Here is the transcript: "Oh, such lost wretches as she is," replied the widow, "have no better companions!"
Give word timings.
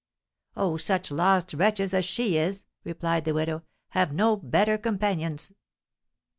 "Oh, 0.57 0.77
such 0.77 1.11
lost 1.11 1.53
wretches 1.53 1.93
as 1.93 2.05
she 2.05 2.35
is," 2.35 2.65
replied 2.83 3.23
the 3.23 3.35
widow, 3.35 3.61
"have 3.89 4.11
no 4.11 4.35
better 4.35 4.79
companions!" 4.79 5.53